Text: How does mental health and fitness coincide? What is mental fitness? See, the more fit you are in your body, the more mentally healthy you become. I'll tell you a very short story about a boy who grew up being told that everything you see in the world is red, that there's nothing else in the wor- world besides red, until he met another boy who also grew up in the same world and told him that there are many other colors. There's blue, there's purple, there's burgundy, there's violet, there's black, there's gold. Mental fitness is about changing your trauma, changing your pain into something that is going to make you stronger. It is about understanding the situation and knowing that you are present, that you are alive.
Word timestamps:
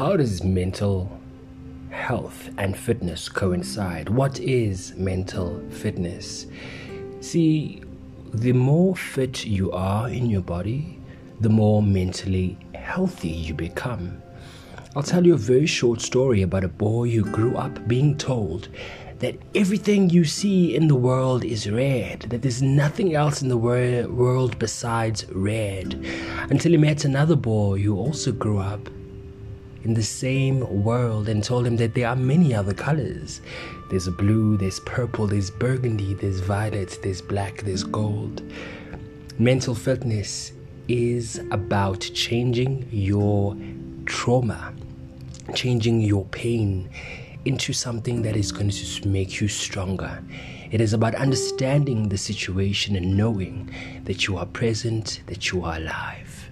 How 0.00 0.16
does 0.16 0.42
mental 0.42 1.12
health 1.90 2.48
and 2.56 2.74
fitness 2.74 3.28
coincide? 3.28 4.08
What 4.08 4.40
is 4.40 4.94
mental 4.96 5.62
fitness? 5.68 6.46
See, 7.20 7.82
the 8.32 8.54
more 8.54 8.96
fit 8.96 9.44
you 9.44 9.70
are 9.72 10.08
in 10.08 10.30
your 10.30 10.40
body, 10.40 10.98
the 11.40 11.50
more 11.50 11.82
mentally 11.82 12.56
healthy 12.74 13.28
you 13.28 13.52
become. 13.52 14.22
I'll 14.96 15.02
tell 15.02 15.26
you 15.26 15.34
a 15.34 15.46
very 15.52 15.66
short 15.66 16.00
story 16.00 16.40
about 16.40 16.64
a 16.64 16.68
boy 16.68 17.10
who 17.10 17.22
grew 17.22 17.58
up 17.58 17.86
being 17.86 18.16
told 18.16 18.70
that 19.18 19.36
everything 19.54 20.08
you 20.08 20.24
see 20.24 20.74
in 20.74 20.88
the 20.88 20.94
world 20.94 21.44
is 21.44 21.70
red, 21.70 22.20
that 22.30 22.40
there's 22.40 22.62
nothing 22.62 23.14
else 23.14 23.42
in 23.42 23.48
the 23.48 23.58
wor- 23.58 24.08
world 24.08 24.58
besides 24.58 25.26
red, 25.30 26.02
until 26.48 26.72
he 26.72 26.78
met 26.78 27.04
another 27.04 27.36
boy 27.36 27.78
who 27.78 27.94
also 27.98 28.32
grew 28.32 28.58
up 28.58 28.88
in 29.84 29.94
the 29.94 30.02
same 30.02 30.84
world 30.84 31.28
and 31.28 31.42
told 31.42 31.66
him 31.66 31.76
that 31.76 31.94
there 31.94 32.08
are 32.08 32.16
many 32.16 32.54
other 32.54 32.74
colors. 32.74 33.40
There's 33.90 34.08
blue, 34.08 34.56
there's 34.56 34.80
purple, 34.80 35.26
there's 35.26 35.50
burgundy, 35.50 36.14
there's 36.14 36.40
violet, 36.40 36.98
there's 37.02 37.22
black, 37.22 37.62
there's 37.62 37.84
gold. 37.84 38.42
Mental 39.38 39.74
fitness 39.74 40.52
is 40.88 41.40
about 41.50 42.00
changing 42.00 42.86
your 42.90 43.56
trauma, 44.06 44.74
changing 45.54 46.00
your 46.00 46.24
pain 46.26 46.90
into 47.44 47.72
something 47.72 48.22
that 48.22 48.36
is 48.36 48.52
going 48.52 48.70
to 48.70 49.08
make 49.08 49.40
you 49.40 49.48
stronger. 49.48 50.22
It 50.70 50.80
is 50.80 50.92
about 50.92 51.14
understanding 51.14 52.08
the 52.08 52.18
situation 52.18 52.96
and 52.96 53.16
knowing 53.16 53.74
that 54.04 54.26
you 54.26 54.36
are 54.36 54.46
present, 54.46 55.22
that 55.26 55.50
you 55.50 55.64
are 55.64 55.76
alive. 55.76 56.49